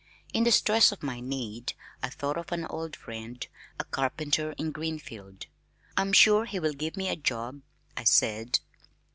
[0.33, 3.45] In the stress of my need I thought of an old friend,
[3.79, 5.45] a carpenter in Greenfield.
[5.95, 7.61] "I'm sure he will give me a job,"
[7.95, 8.57] I said.